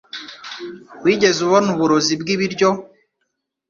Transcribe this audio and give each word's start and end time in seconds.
Wigeze 1.03 1.39
ubona 1.47 1.67
uburozi 1.73 2.13
bwibiryo? 2.21 2.69